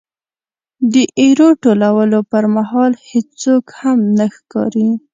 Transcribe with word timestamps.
د 0.93 0.95
ایرو 1.19 1.49
ټولولو 1.63 2.19
پرمهال 2.31 2.91
هېڅوک 3.09 3.65
هم 3.79 3.99
نه 4.17 4.25
ښکاري. 4.35 4.89